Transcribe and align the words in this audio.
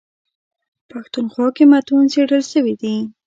پښتونخوا 0.89 1.47
کي 1.55 1.63
متون 1.71 2.03
څېړل 2.13 2.43
سوي 2.53 2.73
دي. 2.81 2.95